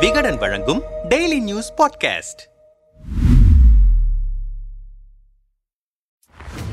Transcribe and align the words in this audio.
விகடன் 0.00 0.36
வழங்கும் 0.36 0.82
daily 1.08 1.40
news 1.40 1.74
podcast 1.76 2.46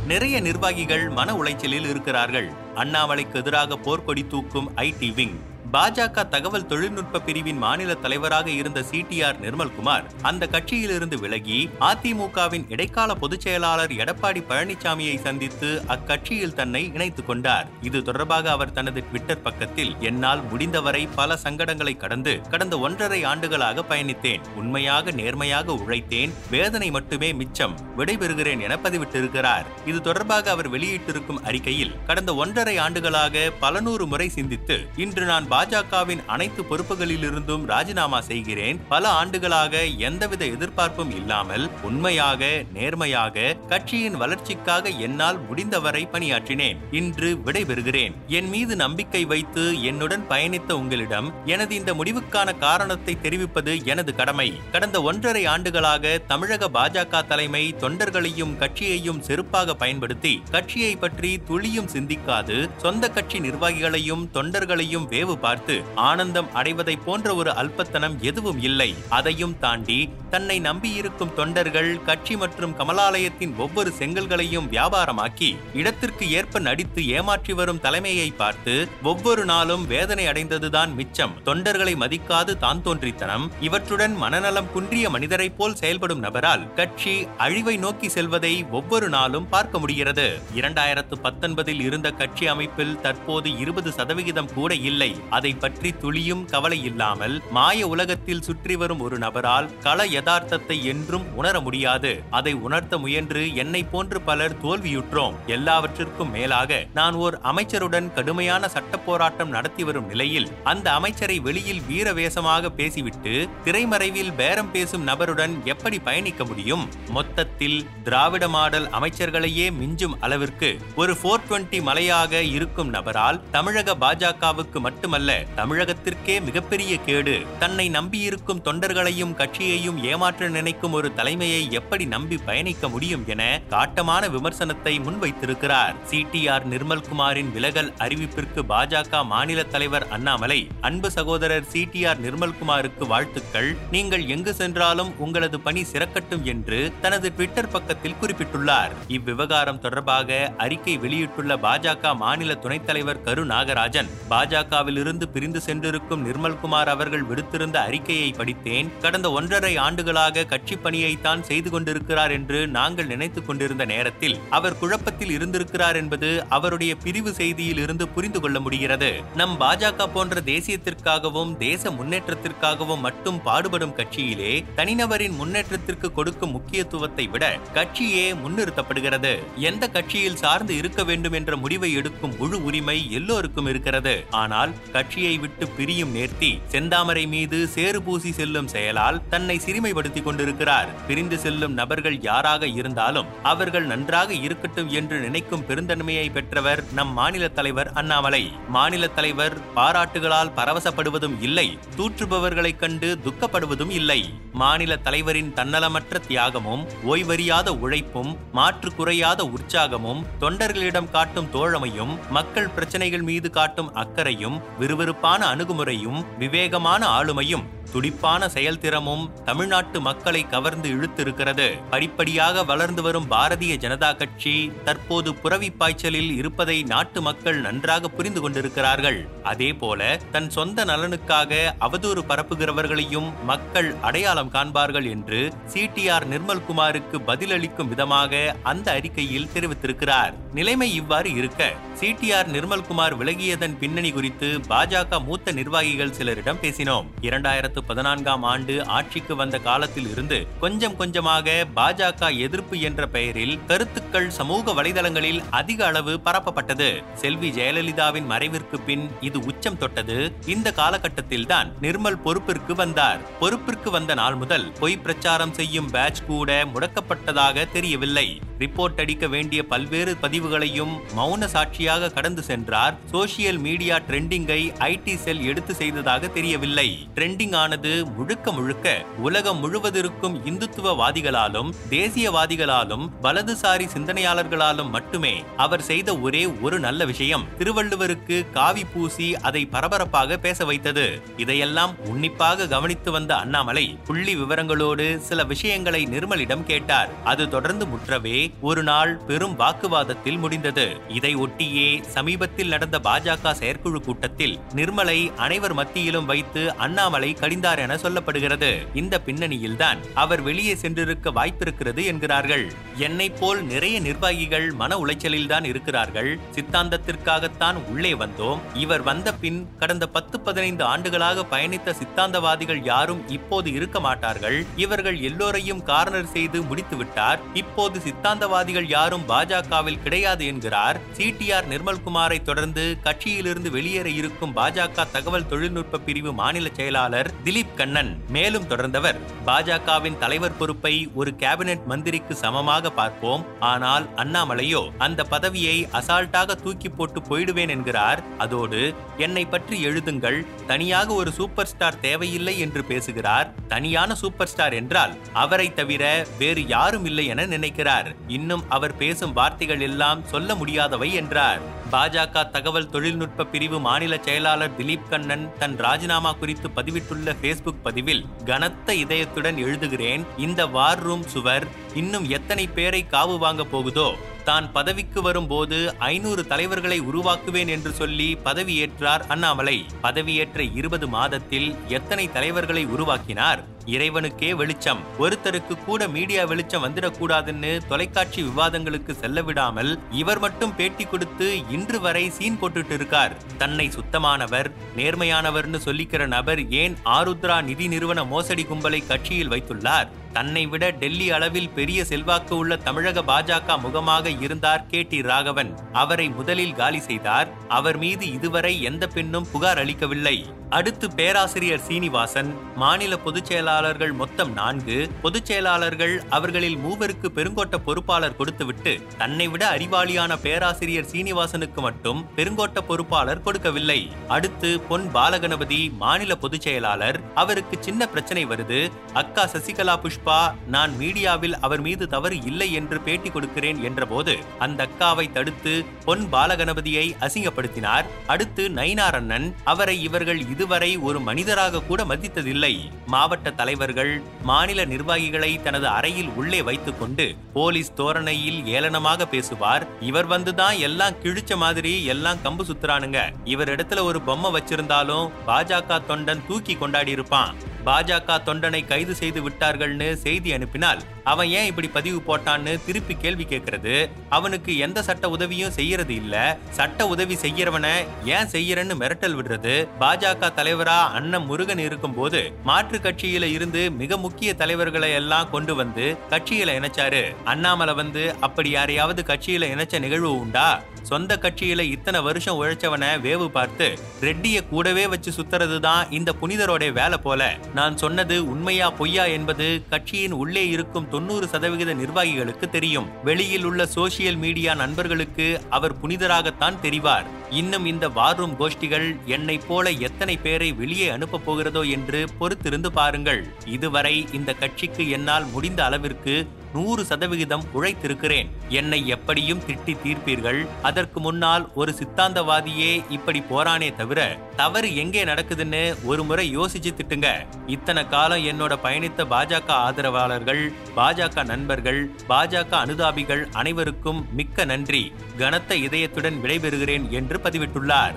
நிறைய 0.07 0.39
நிர்வாகிகள் 0.39 1.09
மன 1.09 1.33
உளைச்சலில் 1.33 1.89
இருக்கிறார்கள். 1.89 2.51
அண்ணாமலைக்கு 2.75 3.35
எதிராக 3.35 3.75
போர்க்கொடி 3.75 4.27
தூக்கும் 4.27 4.77
ஐடி 4.77 5.13
விங். 5.13 5.39
பாஜக 5.77 6.27
தகவல் 6.27 6.65
தொழில்நுட்ப 6.65 7.19
பிரிவின் 7.19 7.57
மாநில 7.57 7.93
தலைவராக 7.93 8.49
இருந்த 8.49 8.83
சிடிஆர் 8.91 9.39
நிர்மல்குமார் 9.41 10.03
அந்த 10.21 10.47
கட்சியிலிருந்து 10.51 11.19
விலகி 11.19 11.69
அதிமுகவின் 11.79 12.65
இடைக்கால 12.69 13.13
பொதுச் 13.13 13.39
செயலாளர் 13.39 13.91
எடப்பாடி 13.91 14.43
பழனிசாமியை 14.49 15.19
சந்தித்து 15.19 15.81
அக்கட்சியில் 15.87 16.53
தன்னை 16.53 16.91
இணைத்துக் 16.93 17.27
கொண்டார். 17.27 17.67
இது 17.81 18.03
தொடர்பாக 18.03 18.51
அவர் 18.51 18.71
தனது 18.71 19.01
ட்விட்டர் 19.01 19.41
பக்கத்தில் 19.41 19.95
என்னால் 19.99 20.43
முடிந்தவரை 20.43 21.07
பல 21.15 21.39
சங்கடங்களை 21.43 21.97
கடந்து 21.97 22.41
கடந்த 22.49 22.79
ஒன்றரை 22.79 23.23
ஆண்டுகளாக 23.23 23.83
பயணித்தேன். 23.89 24.41
உண்மையாக 24.55 25.11
நேர்மையாக 25.11 25.71
உழைத்தேன். 25.71 26.33
வேதனை 26.49 26.91
மட்டுமே 26.91 27.33
மிச்சம். 27.33 27.79
விடைபெறுகிறேன் 27.97 28.61
என 28.61 28.79
பதிவிட்டிருக்கிறார். 28.83 29.65
இது 29.85 30.01
தொடர்பாக 30.01 30.51
அவர் 30.51 30.71
வெளியிட்டிருக்கும் 30.71 31.43
அறிக்கையில் 31.43 31.95
கடந்த 32.05 32.35
ஒன்றரை 32.35 32.77
ஆண்டுகளாக 32.77 33.51
பல 33.59 33.79
நூறு 33.79 34.07
முறை 34.07 34.29
சிந்தித்து 34.29 34.85
இன்று 34.95 35.25
நான் 35.25 35.51
பாஜகவின் 35.63 36.21
அனைத்து 36.25 36.61
பொறுப்புகளிலிருந்தும் 36.69 37.65
ராஜினாமா 37.65 38.21
செய்கிறேன். 38.21 38.79
பல 38.89 39.09
ஆண்டுகளாக 39.09 39.83
எந்தவித 39.85 40.45
எதிர்பார்ப்பும் 40.45 41.11
இல்லாமல் 41.15 41.69
உண்மையாக 41.81 42.63
நேர்மையாக 42.73 43.55
கட்சியின் 43.69 44.17
வளர்ச்சிக்காக 44.21 44.89
என்னால் 45.05 45.39
முடிந்தவரை 45.47 46.07
பணியாற்றினேன். 46.11 46.79
இன்று 46.91 47.29
விடைபெறுகிறேன். 47.45 48.15
என் 48.27 48.49
மீது 48.49 48.75
நம்பிக்கை 48.75 49.25
வைத்து 49.25 49.81
என்னுடன் 49.83 50.25
பயணித்த 50.29 50.71
உங்களிடம் 50.71 51.29
எனது 51.45 51.75
இந்த 51.75 51.93
முடிவுக்கான 51.93 52.57
காரணத்தை 52.57 53.15
தெரிவிப்பது 53.21 53.85
எனது 53.85 54.15
கடமை. 54.15 54.49
கடந்த 54.71 55.01
ஒன்றரை 55.01 55.45
ஆண்டுகளாக 55.45 56.17
தமிழக 56.17 56.69
பாஜக 56.79 57.23
தலைமை 57.27 57.63
தொண்டர்களையும் 57.85 58.57
கட்சியையும் 58.57 59.23
செருப்பாக 59.29 59.73
பயன்படுத்தி 59.73 60.41
கட்சியை 60.51 60.95
பற்றி 60.95 61.33
துளியும் 61.47 61.91
சிந்திக்காது 61.95 62.59
சொந்த 62.77 63.09
கட்சி 63.09 63.39
நிர்வாகிகளையும் 63.39 64.27
தொண்டர்களையும் 64.33 65.09
வேவு 65.09 65.35
பார்த்து 65.35 65.51
பார்த்து 65.53 65.75
ஆனந்தம் 66.09 66.51
அடைவதை 66.59 66.93
போன்ற 67.05 67.27
ஒரு 67.39 67.51
அல்பத்தனம் 67.61 68.15
எதுவும் 68.29 68.59
இல்லை. 68.67 68.87
அதையும் 69.17 69.55
தாண்டி 69.63 69.97
தன்னை 70.33 70.55
நம்பியிருக்கும் 70.67 71.33
தொண்டர்கள் 71.39 71.89
கட்சி 72.07 72.35
மற்றும் 72.43 72.73
கமலாலயத்தின் 72.77 73.51
ஒவ்வொரு 73.63 73.89
செங்கல்களையும் 73.97 74.69
வியாபாரமாக்கி 74.71 75.49
இடத்திற்கு 75.79 76.25
ஏற்ப 76.37 76.59
நடித்து 76.67 77.01
ஏமாற்றி 77.17 77.53
வரும் 77.59 77.81
தலைமையை 77.85 78.29
பார்த்து 78.41 78.73
ஒவ்வொரு 79.11 79.43
நாளும் 79.51 79.83
வேதனை 79.91 80.25
அடைந்ததுதான் 80.31 80.91
மிச்சம். 80.99 81.35
தொண்டர்களை 81.47 81.93
மதிக்காது 82.03 82.53
தான் 82.63 82.81
தோன்றித்தனம். 82.87 83.45
இவற்றுடன் 83.67 84.15
மனநலம் 84.23 84.71
குன்றிய 84.75 85.09
மனிதரைப் 85.15 85.57
போல் 85.57 85.77
செயல்படும் 85.81 86.23
நபரால் 86.25 86.65
கட்சி 86.79 87.15
அழிவை 87.45 87.75
நோக்கி 87.85 88.09
செல்வதை 88.09 88.53
ஒவ்வொரு 88.79 89.09
நாளும் 89.09 89.49
பார்க்க 89.49 89.83
முடிகிறது. 89.85 90.27
இரண்டாயிரத்து 90.61 91.17
பத்தொன்பதில் 91.27 91.83
இருந்த 91.89 92.11
கட்சி 92.23 92.47
அமைப்பில் 92.55 92.97
தற்போது 93.05 93.49
இருபது 93.63 93.91
சதவிகிதம் 93.99 94.51
கூட 94.53 94.73
இல்லை. 94.89 95.11
அதை 95.43 95.51
பற்றி 95.63 95.89
துளியும் 96.01 96.43
கவலை 96.51 96.77
இல்லாமல் 96.89 97.33
மாய 97.55 97.87
உலகத்தில் 97.93 98.43
சுற்றி 98.45 98.75
வரும் 98.81 99.01
ஒரு 99.05 99.15
நபரால் 99.23 99.65
கள 99.85 100.05
யதார்த்தத்தை 100.13 100.77
என்றும் 100.91 101.25
உணர 101.39 101.55
முடியாது. 101.65 102.11
அதை 102.37 102.53
உணர்த்த 102.65 102.97
முயன்று 103.03 103.41
என்னை 103.63 103.81
போன்று 103.93 104.19
பலர் 104.27 104.55
தோல்வியுற்றோம். 104.61 105.35
எல்லாவற்றிற்கும் 105.55 106.31
மேலாக 106.35 106.77
நான் 106.99 107.15
ஓர் 107.23 107.35
அமைச்சருடன் 107.51 108.07
கடுமையான 108.13 108.69
சட்ட 108.75 108.99
போராட்டம் 109.07 109.51
நடத்தி 109.55 109.85
வரும் 109.89 110.07
நிலையில் 110.11 110.47
அந்த 110.73 110.87
அமைச்சரை 110.99 111.37
வெளியில் 111.47 111.83
வீரவேசமாக 111.89 112.71
பேசிவிட்டு 112.79 113.33
திரைமறைவில் 113.67 114.33
பேரம் 114.39 114.71
பேசும் 114.71 115.05
நபருடன் 115.11 115.57
எப்படி 115.73 115.99
பயணிக்க 116.07 116.43
முடியும்? 116.51 116.87
மொத்தத்தில் 117.17 117.77
திராவிட 118.07 118.47
மாடல் 118.47 118.89
அமைச்சர்களையே 118.99 119.67
மிஞ்சும் 119.81 120.17
அளவிற்கு 120.19 120.71
ஒரு 120.95 121.15
போர் 121.25 121.45
டுவெண்டி 121.49 121.81
மலையாக 121.91 122.43
இருக்கும் 122.55 122.91
நபரால் 122.97 123.43
தமிழக 123.51 123.97
பாஜகவுக்கு 124.05 124.79
மட்டுமல்ல 124.87 125.22
மட்டுமல்ல 125.23 125.51
தமிழகத்திற்கே 125.59 126.35
மிகப்பெரிய 126.43 126.93
கேடு. 126.97 127.35
தன்னை 127.59 127.85
நம்பியிருக்கும் 127.89 128.61
தொண்டர்களையும் 128.65 129.33
கட்சியையும் 129.35 129.97
ஏமாற்ற 130.03 130.47
நினைக்கும் 130.47 130.91
ஒரு 130.91 131.13
தலைமையை 131.13 131.71
எப்படி 131.71 132.05
நம்பி 132.05 132.37
பயணிக்க 132.37 132.89
முடியும் 132.89 133.23
என 133.27 133.43
காட்டமான 133.69 134.29
விமர்சனத்தை 134.29 134.93
முன்வைத்திருக்கிறார். 134.99 135.95
சிடிஆர் 136.11 136.65
நிர்மல்குமாரின் 136.73 137.51
விலகல் 137.51 137.91
அறிவிப்பிற்கு 137.99 138.63
பாஜக 138.69 139.25
மாநில 139.25 139.63
தலைவர் 139.63 140.07
அண்ணாமலை 140.09 140.59
அன்பு 140.81 141.11
சகோதரர் 141.11 141.69
சிடிஆர் 141.73 142.21
நிர்மல்குமாருக்கு 142.25 143.07
வாழ்த்துக்கள். 143.07 143.69
நீங்கள் 143.91 144.25
எங்கு 144.25 144.53
சென்றாலும் 144.53 145.11
உங்களது 145.19 145.59
பணி 145.59 145.83
சிறக்கட்டும் 145.93 146.43
என்று 146.43 146.91
தனது 147.01 147.29
ட்விட்டர் 147.35 147.71
பக்கத்தில் 147.71 148.19
குறிப்பிட்டுள்ளார். 148.21 148.93
இவ்விவகாரம் 149.07 149.79
தொடர்பாக 149.79 150.53
அறிக்கை 150.57 150.97
வெளியிட்டுள்ள 150.97 151.55
பாஜக 151.55 152.15
மாநில 152.15 152.55
துணைத் 152.55 152.85
தலைவர் 152.85 153.21
கரு 153.21 153.45
நாகராஜன் 153.45 154.11
பாஜகவில் 154.29 155.01
இருந்து 155.13 155.33
பிரிந்து 155.33 155.59
சென்றிருக்கும் 155.61 156.21
நிர்மல்குமார் 156.27 156.89
அவர்கள் 156.93 157.23
விடுத்திருந்த 157.23 157.77
அறிக்கையை 157.81 158.29
படித்தேன். 158.31 158.87
கடந்த 159.01 159.27
ஒன்றரை 159.31 159.73
ஆண்டுகளாக 159.77 160.43
கட்சி 160.43 160.75
பணியைத்தான் 160.75 161.41
செய்து 161.41 161.69
கொண்டிருக்கிறார் 161.69 162.31
என்று 162.31 162.59
நாங்கள் 162.67 163.05
நினைத்துக் 163.05 163.47
கொண்டிருந்த 163.47 163.85
நேரத்தில் 163.85 164.37
அவர் 164.49 164.77
குழப்பத்தில் 164.77 165.29
இருந்திருக்கிறார் 165.29 165.95
என்பது 165.95 166.29
அவருடைய 166.49 166.93
பிரிவு 166.95 167.31
செய்தியில் 167.31 167.81
இருந்து 167.85 168.07
புரிந்து 168.07 168.39
கொள்ள 168.41 168.59
முடிகிறது. 168.59 169.11
நம் 169.35 169.55
பாஜக 169.59 170.07
போன்ற 170.13 170.41
தேசியத்திற்காகவும் 170.45 171.51
தேச 171.57 171.91
முன்னேற்றத்திற்காகவும் 171.91 173.03
மட்டும் 173.07 173.39
பாடுபடும் 173.41 173.95
கட்சியிலே 173.97 174.53
தனிநபரின் 174.75 175.37
முன்னேற்றத்திற்கு 175.41 176.11
கொடுக்கும் 176.11 176.51
முக்கியத்துவத்தை 176.51 177.27
விட 177.27 177.43
கட்சியே 177.73 178.25
முன்னிறுத்தப்படுகிறது. 178.45 179.33
எந்த 179.69 179.83
கட்சியில் 179.89 180.41
சார்ந்து 180.45 180.75
இருக்க 180.81 181.03
வேண்டும் 181.03 181.37
என்ற 181.41 181.57
முடிவை 181.57 181.91
எடுக்கும் 181.93 182.37
முழு 182.37 182.63
உரிமை 182.63 182.97
எல்லோருக்கும் 183.11 183.69
இருக்கிறது. 183.71 184.15
ஆனால் 184.43 184.73
கட்சியை 185.03 185.37
விட்டு 185.37 185.67
பிரியும் 185.67 186.15
நேர்த்தி 186.15 186.49
செந்தாமரை 186.71 187.27
மீது 187.27 187.67
சேறு 187.67 188.01
பூசி 188.03 188.31
செல்லும் 188.31 188.67
செயலால் 188.67 189.21
தன்னை 189.29 189.61
சிறுமைப்படுத்திக் 189.65 190.23
கொண்டிருக்கிறார். 190.23 190.89
பிரிந்து 191.07 191.37
செல்லும் 191.37 191.73
நபர்கள் 191.73 192.21
யாராக 192.21 192.67
இருந்தாலும் 192.67 193.25
அவர்கள் 193.43 193.85
நன்றாக 193.85 194.33
இருக்கட்டும் 194.33 194.89
என்று 194.89 195.19
நினைக்கும் 195.19 195.65
பெருந்தன்மையை 195.69 196.31
பெற்றவர் 196.31 196.83
நம் 196.93 197.13
மாநில 197.13 197.47
தலைவர் 197.47 197.91
அண்ணாமலை. 197.93 198.51
மாநில 198.67 199.07
தலைவர் 199.07 199.57
பாராட்டுகளால் 199.75 200.53
பரவசப்படுவதும் 200.55 201.41
இல்லை 201.41 201.77
தூற்றுபவர்களைக் 201.97 202.75
கண்டு 202.75 203.19
துக்கப்படுவதும் 203.23 203.89
இல்லை. 203.89 204.33
மாநில 204.53 204.97
தலைவரின் 204.97 205.53
தன்னலமற்ற 205.53 206.19
தியாகமும் 206.27 206.85
ஓய்வறியாத 207.05 207.69
உழைப்பும் 207.69 208.37
மாற்று 208.51 208.95
குறையாத 208.95 209.51
உற்சாகமும் 209.53 210.23
தொண்டர்களிடம் 210.39 211.11
காட்டும் 211.11 211.49
தோழமையும் 211.53 212.19
மக்கள் 212.29 212.69
பிரச்சனைகள் 212.69 213.21
மீது 213.21 213.49
காட்டும் 213.49 213.93
அக்கறையும் 213.93 214.61
விறுவிறுப்பான 214.93 215.41
அணுகுமுறையும் 215.45 216.19
விவேகமான 216.37 217.01
ஆளுமையும் 217.09 217.63
துடிப்பான 217.93 218.47
செயல்திறமும் 218.47 219.25
தமிழ்நாட்டு 219.45 220.01
மக்களை 220.01 220.41
கவர்ந்து 220.49 220.89
இழுத்திருக்கிறது. 220.89 221.67
படிப்படியாக 221.89 222.63
வளர்ந்து 222.63 223.01
வரும் 223.01 223.27
பாரதிய 223.31 223.73
ஜனதா 223.83 224.09
கட்சி 224.17 224.71
தற்போது 224.83 225.33
புறவி 225.33 225.71
பாய்ச்சலில் 225.71 226.31
இருப்பதை 226.35 226.83
நாட்டு 226.83 227.21
மக்கள் 227.21 227.59
நன்றாக 227.59 228.07
புரிந்து 228.07 228.41
கொண்டிருக்கிறார்கள். 228.41 229.19
அதே 229.43 229.73
போல 229.73 230.19
தன் 230.31 230.49
சொந்த 230.49 230.85
நலனுக்காக 230.85 231.75
அவதூறு 231.79 232.23
பரப்புகிறவர்களையும் 232.31 233.29
மக்கள் 233.43 233.95
அடையாளம் 234.01 234.51
காண்பார்கள் 234.51 235.09
என்று 235.09 235.53
சிடிஆர் 235.73 236.27
நிர்மல்குமாருக்கு 236.33 237.19
பதிலளிக்கும் 237.27 237.91
விதமாக 237.93 238.55
அந்த 238.63 238.91
அறிக்கையில் 238.91 239.49
தெரிவித்திருக்கிறார். 239.53 240.33
நிலைமை 240.53 240.93
இவ்வாறு 240.93 241.29
இருக்க 241.33 241.71
சிடிஆர் 241.99 242.49
நிர்மல்குமார் 242.55 243.17
விலகியதன் 243.17 243.77
பின்னணி 243.79 244.11
குறித்து 244.11 244.49
பாஜக 244.67 245.19
மூத்த 245.23 245.51
நிர்வாகிகள் 245.51 246.15
சிலரிடம் 246.17 246.61
பேசினோம். 246.61 247.07
இரண்டாயிரத்து 247.21 247.81
பதினான்காம் 247.87 248.43
ஆண்டு 248.43 248.85
ஆட்சிக்கு 248.85 249.35
வந்த 249.35 249.59
காலத்தில் 249.59 250.09
இருந்து 250.11 250.47
கொஞ்சம் 250.59 250.95
கொஞ்சமாக 250.95 251.65
பாஜக 251.75 252.37
எதிர்ப்பு 252.37 252.79
என்ற 252.79 253.07
பெயரில் 253.07 253.59
கருத்துக்கள் 253.67 254.29
சமூக 254.29 254.71
வலைதளங்களில் 254.71 255.41
அதிக 255.49 255.85
அளவு 255.85 256.19
பரப்பப்பட்டது. 256.25 257.03
செல்வி 257.13 257.49
ஜெயலலிதாவின் 257.49 258.29
மறைவிற்கு 258.29 258.79
பின் 258.85 259.11
இது 259.21 259.39
உச்சம் 259.39 259.77
தொட்டது. 259.77 260.31
இந்த 260.45 260.73
காலகட்டத்தில்தான் 260.75 261.71
நிர்மல் 261.81 262.21
பொறுப்பிற்கு 262.25 262.73
வந்தார். 262.73 263.19
பொறுப்பிற்கு 263.41 263.89
வந்த 263.89 264.13
நாள் 264.13 264.35
முதல் 264.35 264.71
பொய் 264.79 264.97
பிரச்சாரம் 264.97 265.53
செய்யும் 265.53 265.89
பேட்ச் 265.89 266.25
கூட 266.27 266.65
முடக்கப்பட்டதாக 266.65 267.71
தெரியவில்லை. 267.71 268.39
ரிப்போர்ட் 268.63 268.99
அடிக்க 268.99 269.27
வேண்டிய 269.27 269.65
பல்வேறு 269.65 270.15
பதிவுகளையும் 270.21 270.93
மௌன 271.17 271.45
சாட்சியாக 271.45 272.09
கடந்து 272.09 272.43
சென்றார். 272.43 272.97
சோசியல் 273.11 273.59
மீடியா 273.59 273.97
ட்ரெண்டிங்கை 273.97 274.61
ஐடி 274.91 275.15
செல் 275.15 275.43
எடுத்து 275.45 275.75
செய்ததாக 275.75 276.27
தெரியவில்லை. 276.27 277.07
ட்ரெண்டிங் 277.15 277.55
ஆனது 277.55 278.05
முழுக்க 278.05 278.51
முழுக்க 278.51 279.05
உலகம் 279.17 279.61
முழுவதிருக்கும் 279.63 280.37
இந்துத்துவவாதிகளாலும் 280.49 281.69
தேசியவாதிகளாலும் 281.89 283.05
வலதுசாரி 283.23 283.87
சிந்தனையாளர்களாலும் 283.97 284.89
மட்டுமே 284.89 285.43
அவர் 285.57 285.81
செய்த 285.81 286.17
ஒரே 286.17 286.45
ஒரு 286.45 286.79
நல்ல 286.79 287.05
விஷயம். 287.05 287.45
திருவள்ளுவருக்கு 287.59 288.51
காவி 288.51 288.85
பூசி 288.85 289.35
அதை 289.37 289.65
பரபரப்பாக 289.65 290.37
பேச 290.37 290.65
வைத்தது. 290.65 291.21
இதையெல்லாம் 291.37 291.95
உன்னிப்பாக 292.05 292.67
கவனித்து 292.67 293.11
வந்த 293.11 293.35
அண்ணாமலை 293.35 293.99
புள்ளி 294.05 294.35
விவரங்களோடு 294.35 295.17
சில 295.17 295.43
விஷயங்களை 295.43 296.05
நிர்மலிடம் 296.05 296.63
கேட்டார். 296.63 297.09
அது 297.23 297.49
தொடர்ந்து 297.49 297.85
முற்றவே 297.85 298.52
ஒரு 298.61 298.83
நாள் 298.83 299.17
பெரும் 299.17 299.59
வாக்குவாதத்தில் 299.59 300.37
முடிந்தது. 300.37 300.97
இதை 301.07 301.35
ஒட்டியே 301.35 302.01
சமீபத்தில் 302.01 302.67
நடந்த 302.67 302.99
பாஜக 303.03 303.51
செயற்குழு 303.51 304.01
கூட்டத்தில் 304.01 304.59
நிர்மலை 304.75 305.35
அனைவர் 305.35 305.73
மத்தியிலும் 305.73 306.25
வைத்து 306.25 306.75
அண்ணாமலை 306.75 307.35
கடிந்தார் 307.39 307.77
என 307.77 307.95
சொல்லப்படுகிறது. 307.95 308.71
இந்த 308.93 309.21
பின்னணியில்தான் 309.25 309.97
அவர் 310.13 310.41
வெளியே 310.41 310.73
சென்றிருக்க 310.73 311.31
வாய்ப்பிருக்கிறது 311.31 312.05
என்கிறார்கள். 312.05 312.71
என்னை 312.97 313.29
போல் 313.29 313.63
நிறைய 313.63 313.99
நிர்வாகிகள் 313.99 314.71
மன 314.71 314.97
உளைச்சலில்தான் 314.97 315.63
இருக்கிறார்கள். 315.63 316.39
சித்தாந்தத்திற்காகத்தான் 316.55 317.75
உள்ளே 317.89 318.13
வந்தோம். 318.13 318.59
இவர் 318.73 319.01
வந்த 319.01 319.33
பின் 319.33 319.67
கடந்த 319.79 320.07
பத்து 320.07 320.39
பதினைந்து 320.39 320.83
ஆண்டுகளாக 320.83 321.45
பயணித்த 321.51 321.95
சித்தாந்தவாதிகள் 322.01 322.83
யாரும் 322.83 323.29
இப்போது 323.29 323.71
இருக்க 323.71 323.99
மாட்டார்கள். 323.99 324.65
இவர்கள் 324.75 325.19
எல்லோரையும் 325.19 325.83
கார்னர் 325.83 326.25
செய்து 326.25 326.61
முடித்து 326.61 326.97
விட்டார் 326.97 327.39
இப்போது 327.53 327.99
சித்தாந்தவாதிகள் 328.33 328.87
யாரும் 328.93 329.25
பாஜகவில் 329.29 329.99
கிடையாது 330.03 330.43
என்கிறார். 330.51 330.97
சிடிஆர் 331.17 331.67
நிர்மல்குமாரை 331.71 332.37
தொடர்ந்து 332.47 332.83
கட்சியிலிருந்து 333.03 333.69
வெளியேற 333.75 334.07
இருக்கும் 334.19 334.55
பாஜக 334.55 335.05
தகவல் 335.15 335.45
தொழில்நுட்ப 335.51 335.99
பிரிவு 336.07 336.31
மாநில 336.39 336.69
செயலாளர் 336.77 337.29
திலீப் 337.45 337.75
கண்ணன் 337.79 338.11
மேலும் 338.35 338.65
தொடர்ந்தவர். 338.71 339.17
பாஜகவின் 339.49 340.17
தலைவர் 340.23 340.57
பொறுப்பை 340.61 340.93
ஒரு 341.19 341.33
கேபினெட் 341.43 341.85
மந்திரிக்கு 341.91 342.35
சமமாக 342.43 342.91
பார்ப்போம். 342.99 343.43
ஆனால் 343.71 344.07
அண்ணாமலையோ 344.23 344.81
அந்த 345.07 345.23
பதவியை 345.33 345.77
அசால்ட்டாக 345.99 346.57
தூக்கி 346.63 346.89
போட்டு 346.89 347.21
போயிடுவேன் 347.29 347.73
என்கிறார். 347.75 348.23
அதோடு 348.37 348.81
என்னை 349.27 349.45
பற்றி 349.45 349.77
எழுதுங்கள். 349.85 350.39
தனியாக 350.71 351.09
ஒரு 351.21 351.33
சூப்பர் 351.39 351.71
ஸ்டார் 351.73 352.01
தேவையில்லை 352.07 352.55
என்று 352.67 352.83
பேசுகிறார். 352.83 353.53
தனியான 353.75 354.11
சூப்பர் 354.23 354.51
ஸ்டார் 354.55 354.77
என்றால் 354.81 355.15
அவரை 355.45 355.69
தவிர 355.81 356.03
வேறு 356.41 356.65
யாரும் 356.75 357.07
இல்லை 357.11 357.27
என 357.35 357.47
நினைக்கிறார். 357.55 358.09
இன்னும் 358.33 358.63
அவர் 358.69 358.97
பேசும் 358.97 359.33
வார்த்தைகள் 359.33 359.81
எல்லாம் 359.81 360.25
சொல்ல 360.25 360.55
முடியாதவை 360.55 361.09
என்றார். 361.13 361.63
பாஜக 361.93 362.49
தகவல் 362.49 362.89
தொழில்நுட்ப 362.89 363.43
பிரிவு 363.43 363.79
மாநில 363.79 364.17
செயலாளர் 364.21 364.75
திலீப் 364.77 365.09
கண்ணன் 365.09 365.51
தன் 365.59 365.77
ராஜினாமா 365.77 366.31
குறித்து 366.31 366.69
பதிவிட்டுள்ள 366.75 367.35
பேஸ்புக் 367.41 367.81
பதிவில் 367.83 368.25
கனத்த 368.45 368.93
இதயத்துடன் 368.93 369.59
எழுதுகிறேன். 369.67 370.25
இந்த 370.37 370.65
வார் 370.65 370.99
ரூம் 370.99 371.23
சுவர் 371.23 371.67
இன்னும் 371.93 372.29
எத்தனை 372.29 372.67
பேரை 372.67 373.05
காவு 373.11 373.37
வாங்க 373.37 373.63
போகுதோ? 373.63 374.13
தான் 374.43 374.71
பதவிக்கு 374.71 375.21
வரும்போது 375.21 375.97
ஐநூறு 375.97 376.47
தலைவர்களை 376.47 377.01
உருவாக்குவேன் 377.01 377.67
என்று 377.67 377.91
சொல்லி 377.91 378.37
பதவியேற்றார் 378.45 379.21
அண்ணாமலை. 379.27 379.85
பதவியேற்ற 380.03 380.75
இருபது 380.75 381.07
மாதத்தில் 381.07 381.75
எத்தனை 381.87 382.31
தலைவர்களை 382.31 382.85
உருவாக்கினார்? 382.85 383.71
இறைவனுக்கே 383.85 384.55
வெளிச்சம். 384.55 384.99
ஒருத்தருக்கு 385.19 385.85
கூட 385.85 386.07
மீடியா 386.07 386.45
வெளிச்சம் 386.45 386.83
வந்துடக்கூடாதுன்னு 386.83 387.71
தொலைக்காட்சி 387.87 388.43
விவாதங்களுக்கு 388.43 389.11
செல்ல 389.11 389.41
விடாமல் 389.41 389.99
இவர் 390.11 390.39
மட்டும் 390.39 390.75
பேட்டி 390.75 391.05
கொடுத்து 391.05 391.47
இன்று 391.83 391.99
வரை 391.99 392.25
சீன் 392.29 392.57
போட்டுட்டு 392.61 392.93
இருக்கார் 392.93 393.33
தன்னை 393.57 393.85
சுத்தமானவர் 393.95 394.67
நேர்மையானவர்னு 394.97 395.79
சொல்லிக்கிற 395.85 396.25
நபர் 396.27 396.61
ஏன் 396.81 396.95
ஆருத்ரா 397.17 397.57
நிதி 397.63 397.87
நிறுவன 397.87 398.23
மோசடி 398.23 398.63
கும்பலை 398.63 398.99
கட்சியில் 399.07 399.51
வைத்துள்ளார்? 399.53 400.09
தன்னை 400.33 400.65
விட 400.65 400.91
டெல்லி 400.91 401.31
அளவில் 401.31 401.69
பெரிய 401.69 402.05
செல்வாக்கு 402.05 402.57
உள்ள 402.57 402.75
தமிழக 402.75 403.21
பாஜக 403.21 403.79
முகமாக 403.79 404.29
இருந்தார் 404.29 404.85
கே 404.85 405.01
டி 405.01 405.21
ராகவன். 405.21 405.77
அவரை 405.93 406.29
முதலில் 406.29 406.73
காலி 406.73 406.99
செய்தார். 406.99 407.47
அவர் 407.67 407.97
மீது 407.97 408.31
இதுவரை 408.31 408.81
எந்த 408.81 409.07
பெண்ணும் 409.07 409.47
புகார் 409.51 409.77
அளிக்கவில்லை. 409.77 410.45
அடுத்து 410.69 411.11
பேராசிரியர் 411.11 411.79
சீனிவாசன் 411.79 412.55
மாநில 412.75 413.17
பொதுச் 413.17 413.45
செயலாளர்கள் 413.45 414.11
மொத்தம் 414.11 414.53
நான்கு. 414.53 415.09
பொதுச் 415.21 415.45
செயலாளர்கள் 415.45 416.23
அவர்களில் 416.29 416.77
மூவருக்கு 416.77 417.29
பெருங்கோட்ட 417.35 417.77
பொறுப்பாளர் 417.77 418.35
கொடுத்துவிட்டு 418.35 419.07
தன்னை 419.17 419.47
விட 419.47 419.77
அறிவாளியான 419.77 420.37
பேராசிரியர் 420.41 421.05
சீனிவாசனுக்கு 421.05 421.75
மட்டும் 421.75 422.25
பெருங்கோட்ட 422.35 422.81
பொறுப்பாளர் 422.87 423.41
கொடுக்கவில்லை. 423.41 424.11
அடுத்து 424.27 424.79
பொன் 424.79 425.09
பாலகணபதி 425.13 425.91
மாநில 425.95 426.35
பொதுச் 426.35 426.61
செயலாளர். 426.61 427.19
அவருக்கு 427.35 427.77
சின்ன 427.79 428.07
பிரச்சனை 428.07 428.45
வருது. 428.45 428.91
அக்கா 429.13 429.45
சசிகலா 429.45 429.97
புஷ்ப 429.97 430.22
நான் 430.67 430.91
மீடியாவில் 430.99 431.55
அவர் 431.61 431.81
மீது 431.81 432.07
தவறு 432.07 432.43
இல்லை 432.43 432.73
என்று 432.73 433.01
பேட்டி 433.01 433.29
கொடுக்கிறேன் 433.29 433.83
என்றபோது 433.83 434.33
அந்த 434.59 434.87
அக்காவை 434.87 435.31
தடுத்து 435.31 435.85
பொன் 436.05 436.27
பாலகணபதியை 436.31 437.15
அசிங்கப்படுத்தினார். 437.19 438.03
அடுத்து 438.27 438.69
நயினார் 438.69 439.15
அண்ணன் 439.15 439.55
அவரை 439.63 440.01
இவர்கள் 440.03 440.49
இதுவரை 440.49 440.97
ஒரு 440.97 441.19
மனிதராக 441.19 441.81
கூட 441.81 442.03
மதித்ததில்லை. 442.03 442.91
மாவட்ட 443.05 443.51
தலைவர்கள் 443.51 444.21
மாநில 444.43 444.85
நிர்வாகிகளை 444.85 445.61
தனது 445.61 445.87
அறையில் 445.87 446.29
உள்ளே 446.29 446.61
வைத்துக் 446.61 446.99
கொண்டு 446.99 447.35
போலீஸ் 447.53 447.93
தோரணையில் 447.93 448.63
ஏளனமாக 448.63 449.25
பேசுவார். 449.25 449.87
இவர் 449.99 450.27
வந்துதான் 450.27 450.79
எல்லாம் 450.79 451.19
கிழிச்ச 451.23 451.55
மாதிரி 451.55 452.05
எல்லாம் 452.05 452.37
கம்பு 452.43 452.65
சுத்துறானுங்க. 452.69 453.19
இவர் 453.43 453.69
இடத்துல 453.69 454.03
ஒரு 454.03 454.21
பொம்மை 454.21 454.61
வச்சிருந்தாலும் 454.61 455.29
பாஜக 455.47 456.01
தொண்டன் 456.07 456.45
தூக்கி 456.47 456.75
கொண்டாடி 456.75 457.11
இருப்பான். 457.11 457.71
பாஜக 457.87 458.35
தொண்டனை 458.47 458.79
கைது 458.85 459.15
செய்து 459.15 459.39
விட்டார்கள்னு 459.45 460.07
செய்தி 460.25 460.49
அனுப்பினால் 460.53 461.01
அவன் 461.31 461.49
ஏன் 461.57 461.65
இப்படி 461.65 461.87
பதிவு 461.87 462.19
போட்டான்னு 462.27 462.71
திருப்பி 462.85 463.13
கேள்வி 463.15 463.45
கேட்கறது. 463.49 463.95
அவனுக்கு 464.29 464.71
எந்த 464.77 465.01
சட்ட 465.01 465.29
உதவியும் 465.29 465.75
செய்யறது 465.77 466.13
இல்ல. 466.15 466.35
சட்ட 466.77 467.07
உதவி 467.07 467.35
செய்யறவனை 467.35 467.93
ஏன் 468.35 468.49
செய்யறன்னு 468.53 468.95
மிரட்டல் 469.01 469.37
விடுறது. 469.37 469.75
பாஜக 470.01 470.49
தலைவரா 470.59 470.97
அண்ணன் 471.17 471.45
முருகன் 471.45 471.83
இருக்கும் 471.87 472.13
போது 472.13 472.41
மாற்று 472.63 472.97
கட்சியில 472.97 473.51
இருந்து 473.57 473.91
மிக 474.01 474.17
முக்கிய 474.17 474.53
தலைவர்களை 474.53 475.11
எல்லாம் 475.11 475.49
கொண்டு 475.49 475.75
வந்து 475.75 476.07
கட்சியில 476.29 476.75
இணைச்சாரு. 476.79 477.23
அண்ணாமலை 477.43 477.93
வந்து 477.93 478.25
அப்படி 478.39 478.69
யாரையாவது 478.69 479.23
கட்சியில 479.23 479.69
இணைச்ச 479.75 479.99
நிகழ்வு 479.99 480.39
உண்டா? 480.39 480.67
சொந்த 481.01 481.35
கட்சியில 481.35 481.81
இத்தனை 481.95 482.19
வருஷம் 482.21 482.59
உழைச்சவனை 482.59 483.09
வேவு 483.23 483.47
பார்த்து 483.47 483.87
ரெட்டிய 484.21 484.57
கூடவே 484.67 485.07
வச்சு 485.07 485.31
சுத்துறது 485.31 485.79
தான் 485.79 486.09
இந்த 486.09 486.29
புனிதரோட 486.41 486.91
வேலை 486.99 487.17
போல. 487.17 487.41
நான் 487.73 487.97
சொன்னது 487.97 488.49
உண்மையா 488.49 488.89
பொய்யா 488.89 489.25
என்பது 489.25 489.83
கட்சியின் 489.89 490.31
உள்ளே 490.31 490.69
இருக்கும் 490.69 491.09
தொண்ணூறு 491.09 491.47
சதவிகித 491.47 491.93
நிர்வாகிகளுக்கு 491.93 492.69
தெரியும். 492.69 493.07
வெளியில் 493.23 493.63
உள்ள 493.63 493.87
சோசியல் 493.95 494.37
மீடியா 494.37 494.73
நண்பர்களுக்கு 494.73 495.61
அவர் 495.69 495.95
புனிதராகத்தான் 496.01 496.79
தெரிவார். 496.83 497.23
இன்னும் 497.49 497.85
இந்த 497.85 498.09
வார்ரூம் 498.09 498.55
கோஷ்டிகள் 498.59 499.07
என்னை 499.25 499.57
போல 499.57 499.89
எத்தனை 499.89 500.37
பேரை 500.37 500.71
வெளியே 500.71 501.09
அனுப்பப் 501.09 501.45
போகிறதோ 501.45 501.89
என்று 501.89 502.25
பொறுத்திருந்து 502.39 502.87
பாருங்கள். 502.87 503.47
இதுவரை 503.65 504.27
இந்த 504.33 504.53
கட்சிக்கு 504.53 505.09
என்னால் 505.09 505.45
முடிந்த 505.45 505.85
அளவிற்கு 505.85 506.47
நூறு 506.73 507.05
சதவிகிதம் 507.05 507.65
உழைத்திருக்கிறேன். 507.75 508.49
என்னை 508.69 509.07
எப்படியும் 509.07 509.61
திட்டி 509.67 509.95
தீர்ப்பீர்கள். 510.03 510.65
அதற்கு 510.81 511.19
முன்னால் 511.19 511.71
ஒரு 511.73 511.95
சித்தாந்தவாதியே 511.99 512.91
இப்படி 513.09 513.41
போறானே 513.49 513.95
தவிர 513.95 514.19
தவறு 514.55 514.95
எங்கே 514.95 515.23
நடக்குதுன்னு 515.23 516.03
ஒரு 516.03 516.23
முறை 516.23 516.57
யோசிச்சு 516.57 516.91
திட்டுங்க. 516.99 517.29
இத்தனை 517.67 518.09
காலம் 518.09 518.45
என்னோட 518.51 518.73
பயணித்த 518.83 519.25
பாஜக 519.33 519.69
ஆதரவாளர்கள் 519.87 520.63
பாஜக 520.97 521.45
நண்பர்கள் 521.45 522.01
பாஜக 522.29 522.71
அனுதாபிகள் 522.83 523.43
அனைவருக்கும் 523.51 524.27
மிக்க 524.33 524.65
நன்றி. 524.65 525.11
கனத்த 525.37 525.75
இதயத்துடன் 525.75 526.39
விடைபெறுகிறேன் 526.43 527.09
என்று 527.09 527.39
பதிவிட்டுள்ளார். 527.43 528.15